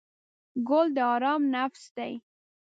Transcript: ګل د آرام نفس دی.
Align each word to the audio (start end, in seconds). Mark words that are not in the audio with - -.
ګل 0.67 0.87
د 0.95 0.97
آرام 1.13 1.41
نفس 1.55 1.83
دی. 1.97 2.13